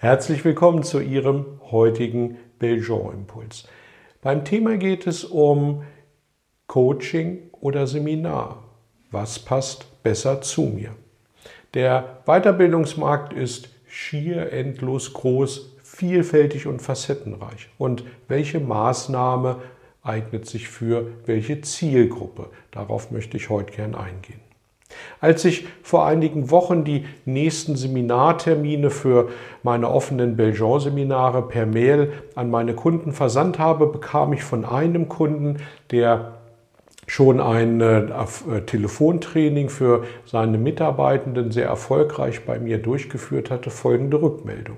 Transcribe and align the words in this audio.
Herzlich 0.00 0.44
willkommen 0.44 0.84
zu 0.84 1.00
Ihrem 1.00 1.58
heutigen 1.72 2.38
Belgian-Impuls. 2.60 3.66
Beim 4.22 4.44
Thema 4.44 4.76
geht 4.76 5.08
es 5.08 5.24
um 5.24 5.82
Coaching 6.68 7.50
oder 7.60 7.88
Seminar. 7.88 8.62
Was 9.10 9.40
passt 9.40 10.00
besser 10.04 10.40
zu 10.40 10.62
mir? 10.62 10.94
Der 11.74 12.22
Weiterbildungsmarkt 12.26 13.32
ist 13.32 13.70
schier 13.88 14.52
endlos 14.52 15.14
groß, 15.14 15.74
vielfältig 15.82 16.68
und 16.68 16.80
facettenreich. 16.80 17.68
Und 17.76 18.04
welche 18.28 18.60
Maßnahme 18.60 19.56
eignet 20.04 20.46
sich 20.46 20.68
für 20.68 21.10
welche 21.26 21.60
Zielgruppe? 21.62 22.50
Darauf 22.70 23.10
möchte 23.10 23.36
ich 23.36 23.50
heute 23.50 23.72
gern 23.72 23.96
eingehen. 23.96 24.47
Als 25.20 25.44
ich 25.44 25.66
vor 25.82 26.06
einigen 26.06 26.50
Wochen 26.50 26.84
die 26.84 27.04
nächsten 27.24 27.76
Seminartermine 27.76 28.90
für 28.90 29.28
meine 29.62 29.90
offenen 29.90 30.36
Belgian-Seminare 30.36 31.42
per 31.42 31.66
Mail 31.66 32.12
an 32.34 32.50
meine 32.50 32.74
Kunden 32.74 33.12
versandt 33.12 33.58
habe, 33.58 33.86
bekam 33.86 34.32
ich 34.32 34.44
von 34.44 34.64
einem 34.64 35.08
Kunden, 35.08 35.56
der 35.90 36.38
schon 37.08 37.40
ein 37.40 37.80
äh, 37.80 38.06
Telefontraining 38.66 39.70
für 39.70 40.04
seine 40.26 40.58
Mitarbeitenden 40.58 41.50
sehr 41.50 41.66
erfolgreich 41.66 42.44
bei 42.44 42.58
mir 42.58 42.78
durchgeführt 42.78 43.50
hatte, 43.50 43.70
folgende 43.70 44.20
Rückmeldung. 44.20 44.76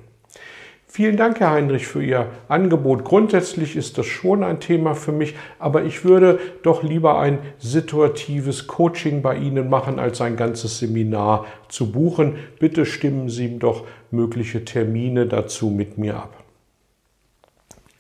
Vielen 0.92 1.16
Dank, 1.16 1.38
Herr 1.38 1.52
Heinrich, 1.52 1.86
für 1.86 2.02
Ihr 2.02 2.26
Angebot. 2.48 3.04
Grundsätzlich 3.04 3.76
ist 3.76 3.96
das 3.96 4.06
schon 4.06 4.42
ein 4.42 4.58
Thema 4.58 4.96
für 4.96 5.12
mich, 5.12 5.36
aber 5.60 5.84
ich 5.84 6.04
würde 6.04 6.40
doch 6.64 6.82
lieber 6.82 7.20
ein 7.20 7.38
situatives 7.58 8.66
Coaching 8.66 9.22
bei 9.22 9.36
Ihnen 9.36 9.70
machen, 9.70 10.00
als 10.00 10.20
ein 10.20 10.34
ganzes 10.34 10.80
Seminar 10.80 11.46
zu 11.68 11.92
buchen. 11.92 12.38
Bitte 12.58 12.86
stimmen 12.86 13.28
Sie 13.28 13.56
doch 13.56 13.84
mögliche 14.10 14.64
Termine 14.64 15.26
dazu 15.26 15.70
mit 15.70 15.96
mir 15.96 16.16
ab. 16.16 16.42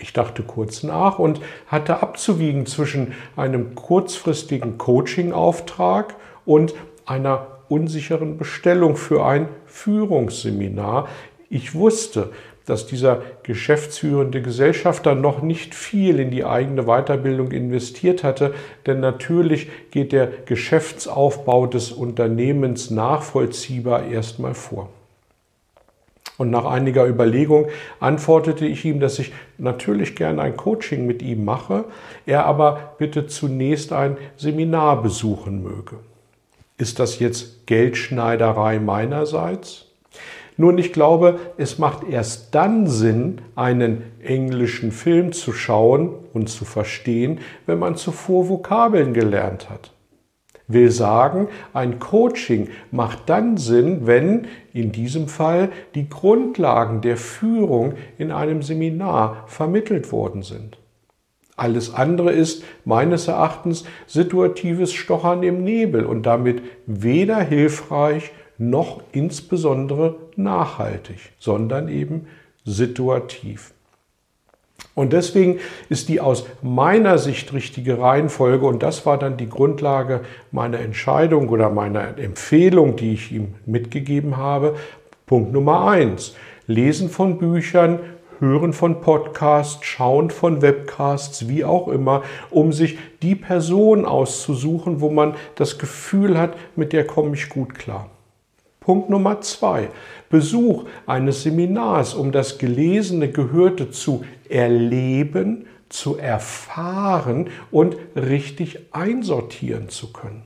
Ich 0.00 0.12
dachte 0.12 0.42
kurz 0.42 0.82
nach 0.82 1.20
und 1.20 1.40
hatte 1.68 2.02
abzuwiegen 2.02 2.66
zwischen 2.66 3.12
einem 3.36 3.76
kurzfristigen 3.76 4.78
Coaching-Auftrag 4.78 6.16
und 6.44 6.74
einer 7.06 7.46
unsicheren 7.68 8.36
Bestellung 8.36 8.96
für 8.96 9.24
ein 9.24 9.46
Führungsseminar. 9.66 11.06
Ich 11.52 11.74
wusste, 11.74 12.30
dass 12.70 12.86
dieser 12.86 13.22
geschäftsführende 13.42 14.42
Gesellschafter 14.42 15.16
noch 15.16 15.42
nicht 15.42 15.74
viel 15.74 16.20
in 16.20 16.30
die 16.30 16.44
eigene 16.44 16.84
Weiterbildung 16.84 17.50
investiert 17.50 18.22
hatte, 18.22 18.54
denn 18.86 19.00
natürlich 19.00 19.68
geht 19.90 20.12
der 20.12 20.28
Geschäftsaufbau 20.46 21.66
des 21.66 21.90
Unternehmens 21.90 22.90
nachvollziehbar 22.90 24.06
erstmal 24.06 24.54
vor. 24.54 24.88
Und 26.38 26.50
nach 26.50 26.64
einiger 26.64 27.06
Überlegung 27.06 27.66
antwortete 27.98 28.66
ich 28.66 28.84
ihm, 28.84 29.00
dass 29.00 29.18
ich 29.18 29.32
natürlich 29.58 30.14
gerne 30.14 30.40
ein 30.40 30.56
Coaching 30.56 31.06
mit 31.06 31.22
ihm 31.22 31.44
mache, 31.44 31.86
er 32.24 32.46
aber 32.46 32.94
bitte 32.98 33.26
zunächst 33.26 33.92
ein 33.92 34.16
Seminar 34.36 35.02
besuchen 35.02 35.62
möge. 35.62 35.96
Ist 36.78 37.00
das 37.00 37.18
jetzt 37.18 37.66
Geldschneiderei 37.66 38.78
meinerseits? 38.78 39.89
Nun, 40.60 40.76
ich 40.76 40.92
glaube, 40.92 41.38
es 41.56 41.78
macht 41.78 42.06
erst 42.06 42.54
dann 42.54 42.86
Sinn, 42.86 43.40
einen 43.56 44.02
englischen 44.22 44.92
Film 44.92 45.32
zu 45.32 45.54
schauen 45.54 46.10
und 46.34 46.50
zu 46.50 46.66
verstehen, 46.66 47.40
wenn 47.64 47.78
man 47.78 47.96
zuvor 47.96 48.50
Vokabeln 48.50 49.14
gelernt 49.14 49.70
hat. 49.70 49.94
Will 50.68 50.90
sagen, 50.90 51.48
ein 51.72 51.98
Coaching 51.98 52.68
macht 52.90 53.30
dann 53.30 53.56
Sinn, 53.56 54.06
wenn 54.06 54.48
in 54.74 54.92
diesem 54.92 55.28
Fall 55.28 55.70
die 55.94 56.10
Grundlagen 56.10 57.00
der 57.00 57.16
Führung 57.16 57.94
in 58.18 58.30
einem 58.30 58.60
Seminar 58.60 59.44
vermittelt 59.46 60.12
worden 60.12 60.42
sind. 60.42 60.76
Alles 61.56 61.94
andere 61.94 62.32
ist 62.32 62.64
meines 62.84 63.28
Erachtens 63.28 63.84
situatives 64.06 64.92
Stochern 64.92 65.42
im 65.42 65.64
Nebel 65.64 66.04
und 66.04 66.26
damit 66.26 66.60
weder 66.84 67.40
hilfreich 67.40 68.32
noch 68.60 69.00
insbesondere 69.12 70.16
nachhaltig, 70.36 71.32
sondern 71.38 71.88
eben 71.88 72.26
situativ. 72.66 73.72
Und 74.94 75.14
deswegen 75.14 75.60
ist 75.88 76.10
die 76.10 76.20
aus 76.20 76.44
meiner 76.60 77.16
Sicht 77.16 77.54
richtige 77.54 77.98
Reihenfolge, 77.98 78.66
und 78.66 78.82
das 78.82 79.06
war 79.06 79.16
dann 79.16 79.38
die 79.38 79.48
Grundlage 79.48 80.20
meiner 80.52 80.78
Entscheidung 80.78 81.48
oder 81.48 81.70
meiner 81.70 82.18
Empfehlung, 82.18 82.96
die 82.96 83.14
ich 83.14 83.32
ihm 83.32 83.54
mitgegeben 83.64 84.36
habe, 84.36 84.74
Punkt 85.26 85.52
Nummer 85.52 85.88
eins. 85.88 86.34
Lesen 86.66 87.08
von 87.08 87.38
Büchern, 87.38 88.00
Hören 88.40 88.74
von 88.74 89.00
Podcasts, 89.00 89.84
Schauen 89.86 90.28
von 90.30 90.60
Webcasts, 90.60 91.48
wie 91.48 91.64
auch 91.64 91.88
immer, 91.88 92.22
um 92.50 92.72
sich 92.72 92.98
die 93.22 93.36
Person 93.36 94.04
auszusuchen, 94.04 95.00
wo 95.00 95.08
man 95.08 95.34
das 95.54 95.78
Gefühl 95.78 96.36
hat, 96.36 96.56
mit 96.76 96.92
der 96.92 97.06
komme 97.06 97.34
ich 97.34 97.48
gut 97.48 97.74
klar. 97.74 98.10
Punkt 98.90 99.08
Nummer 99.08 99.40
zwei. 99.40 99.90
Besuch 100.30 100.86
eines 101.06 101.44
Seminars, 101.44 102.12
um 102.12 102.32
das 102.32 102.58
Gelesene, 102.58 103.30
Gehörte 103.30 103.92
zu 103.92 104.24
erleben, 104.48 105.66
zu 105.88 106.16
erfahren 106.16 107.50
und 107.70 107.96
richtig 108.16 108.88
einsortieren 108.90 109.90
zu 109.90 110.12
können. 110.12 110.42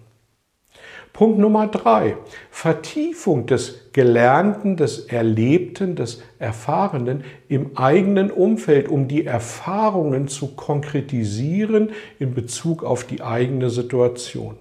Punkt 1.14 1.38
Nummer 1.38 1.68
drei. 1.68 2.18
Vertiefung 2.50 3.46
des 3.46 3.90
Gelernten, 3.94 4.76
des 4.76 5.06
Erlebten, 5.06 5.96
des 5.96 6.22
Erfahrenen 6.38 7.24
im 7.48 7.78
eigenen 7.78 8.30
Umfeld, 8.30 8.88
um 8.88 9.08
die 9.08 9.24
Erfahrungen 9.24 10.28
zu 10.28 10.48
konkretisieren 10.48 11.92
in 12.18 12.34
Bezug 12.34 12.84
auf 12.84 13.04
die 13.04 13.22
eigene 13.22 13.70
Situation. 13.70 14.58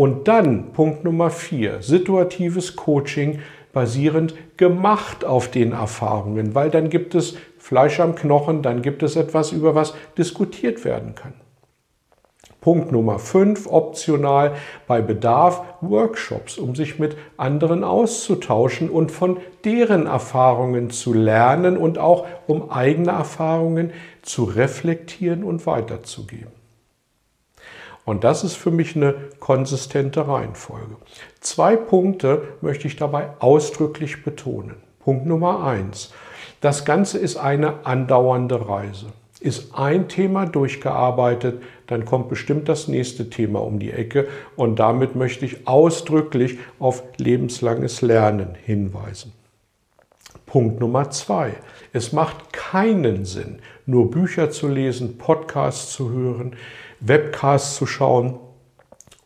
Und 0.00 0.28
dann 0.28 0.72
Punkt 0.72 1.04
Nummer 1.04 1.28
vier, 1.28 1.82
situatives 1.82 2.74
Coaching 2.74 3.40
basierend 3.74 4.34
gemacht 4.56 5.26
auf 5.26 5.50
den 5.50 5.72
Erfahrungen, 5.72 6.54
weil 6.54 6.70
dann 6.70 6.88
gibt 6.88 7.14
es 7.14 7.36
Fleisch 7.58 8.00
am 8.00 8.14
Knochen, 8.14 8.62
dann 8.62 8.80
gibt 8.80 9.02
es 9.02 9.16
etwas, 9.16 9.52
über 9.52 9.74
was 9.74 9.92
diskutiert 10.16 10.86
werden 10.86 11.14
kann. 11.14 11.34
Punkt 12.62 12.92
Nummer 12.92 13.18
fünf 13.18 13.66
optional 13.66 14.54
bei 14.86 15.02
Bedarf 15.02 15.62
Workshops, 15.82 16.56
um 16.56 16.74
sich 16.74 16.98
mit 16.98 17.18
anderen 17.36 17.84
auszutauschen 17.84 18.88
und 18.88 19.12
von 19.12 19.36
deren 19.66 20.06
Erfahrungen 20.06 20.88
zu 20.88 21.12
lernen 21.12 21.76
und 21.76 21.98
auch 21.98 22.26
um 22.46 22.70
eigene 22.70 23.10
Erfahrungen 23.10 23.92
zu 24.22 24.44
reflektieren 24.44 25.44
und 25.44 25.66
weiterzugeben. 25.66 26.59
Und 28.04 28.24
das 28.24 28.44
ist 28.44 28.56
für 28.56 28.70
mich 28.70 28.96
eine 28.96 29.14
konsistente 29.38 30.26
Reihenfolge. 30.26 30.96
Zwei 31.40 31.76
Punkte 31.76 32.42
möchte 32.60 32.88
ich 32.88 32.96
dabei 32.96 33.30
ausdrücklich 33.38 34.24
betonen. 34.24 34.76
Punkt 35.04 35.26
Nummer 35.26 35.64
eins. 35.64 36.12
Das 36.60 36.84
Ganze 36.84 37.18
ist 37.18 37.36
eine 37.36 37.86
andauernde 37.86 38.68
Reise. 38.68 39.06
Ist 39.40 39.74
ein 39.74 40.08
Thema 40.08 40.44
durchgearbeitet, 40.44 41.62
dann 41.86 42.04
kommt 42.04 42.28
bestimmt 42.28 42.68
das 42.68 42.88
nächste 42.88 43.30
Thema 43.30 43.62
um 43.62 43.78
die 43.78 43.90
Ecke 43.90 44.28
und 44.56 44.78
damit 44.78 45.16
möchte 45.16 45.46
ich 45.46 45.66
ausdrücklich 45.66 46.58
auf 46.78 47.02
lebenslanges 47.16 48.02
Lernen 48.02 48.54
hinweisen. 48.62 49.32
Punkt 50.50 50.80
Nummer 50.80 51.10
zwei. 51.10 51.54
Es 51.92 52.12
macht 52.12 52.52
keinen 52.52 53.24
Sinn, 53.24 53.60
nur 53.86 54.10
Bücher 54.10 54.50
zu 54.50 54.66
lesen, 54.66 55.16
Podcasts 55.16 55.92
zu 55.92 56.10
hören, 56.10 56.56
Webcasts 56.98 57.76
zu 57.76 57.86
schauen 57.86 58.40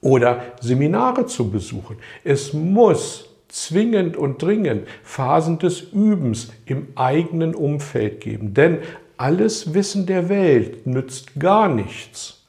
oder 0.03 0.43
Seminare 0.61 1.25
zu 1.25 1.51
besuchen. 1.51 1.97
Es 2.25 2.53
muss 2.53 3.31
zwingend 3.49 4.19
und 4.19 4.43
dringend 4.43 4.87
Phasen 5.03 5.59
des 5.59 5.81
Übens 5.81 6.53
im 6.67 6.89
eigenen 6.95 7.55
Umfeld 7.55 8.21
geben. 8.21 8.53
Denn 8.53 8.81
alles 9.17 9.73
Wissen 9.73 10.05
der 10.05 10.29
Welt 10.29 10.87
nützt 10.87 11.41
gar 11.41 11.69
nichts, 11.69 12.44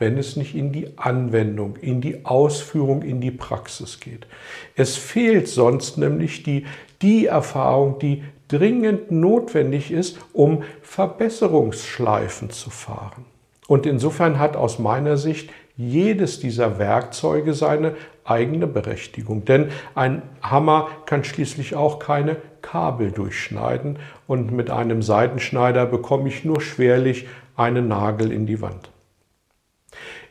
wenn 0.00 0.18
es 0.18 0.34
nicht 0.34 0.56
in 0.56 0.72
die 0.72 0.88
Anwendung, 0.96 1.76
in 1.76 2.00
die 2.00 2.24
Ausführung, 2.24 3.02
in 3.02 3.20
die 3.20 3.30
Praxis 3.30 4.00
geht. 4.00 4.26
Es 4.74 4.96
fehlt 4.96 5.46
sonst 5.46 5.98
nämlich 5.98 6.42
die, 6.42 6.64
die 7.02 7.26
Erfahrung, 7.26 7.98
die 7.98 8.24
dringend 8.48 9.12
notwendig 9.12 9.92
ist, 9.92 10.18
um 10.32 10.64
Verbesserungsschleifen 10.82 12.50
zu 12.50 12.70
fahren. 12.70 13.26
Und 13.68 13.86
insofern 13.86 14.38
hat 14.38 14.56
aus 14.56 14.78
meiner 14.78 15.16
Sicht 15.16 15.50
jedes 15.76 16.40
dieser 16.40 16.78
Werkzeuge 16.78 17.54
seine 17.54 17.94
eigene 18.24 18.66
Berechtigung. 18.66 19.44
Denn 19.44 19.68
ein 19.94 20.22
Hammer 20.42 20.88
kann 21.06 21.24
schließlich 21.24 21.76
auch 21.76 21.98
keine 21.98 22.36
Kabel 22.62 23.12
durchschneiden 23.12 23.98
und 24.26 24.50
mit 24.50 24.70
einem 24.70 25.02
Seitenschneider 25.02 25.86
bekomme 25.86 26.28
ich 26.28 26.44
nur 26.44 26.60
schwerlich 26.60 27.28
einen 27.56 27.88
Nagel 27.88 28.32
in 28.32 28.46
die 28.46 28.60
Wand. 28.60 28.90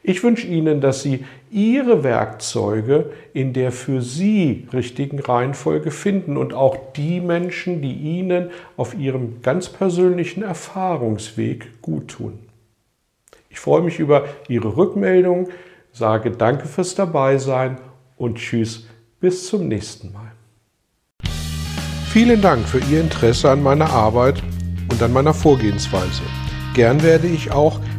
Ich 0.02 0.24
wünsche 0.24 0.48
Ihnen, 0.48 0.80
dass 0.82 1.02
Sie 1.02 1.26
Ihre 1.52 2.04
Werkzeuge 2.04 3.12
in 3.34 3.54
der 3.54 3.72
für 3.72 4.02
Sie 4.02 4.68
richtigen 4.72 5.20
Reihenfolge 5.20 5.92
finden 5.92 6.38
und 6.38 6.54
auch 6.54 6.78
die 6.96 7.20
Menschen, 7.20 7.82
die 7.82 7.94
Ihnen 7.94 8.50
auf 8.78 8.98
Ihrem 8.98 9.42
ganz 9.42 9.70
persönlichen 9.70 10.44
Erfahrungsweg 10.44 11.82
gut 11.82 12.10
tun. 12.10 12.40
Ich 13.50 13.60
freue 13.60 13.82
mich 13.82 14.00
über 14.00 14.26
Ihre 14.48 14.78
Rückmeldung, 14.78 15.50
sage 15.92 16.32
danke 16.32 16.68
fürs 16.68 16.96
Dabeisein 16.96 17.78
und 18.16 18.38
tschüss, 18.38 18.88
bis 19.20 19.48
zum 19.48 19.68
nächsten 19.68 20.14
Mal. 20.14 20.32
Vielen 22.12 22.42
Dank 22.42 22.68
für 22.68 22.80
Ihr 22.92 23.02
Interesse 23.02 23.52
an 23.52 23.62
meiner 23.62 23.90
Arbeit 23.90 24.42
und 24.90 25.02
an 25.04 25.14
meiner 25.14 25.34
Vorgehensweise. 25.34 26.24
Gern 26.74 27.04
werde 27.04 27.28
ich 27.28 27.52
auch 27.52 27.80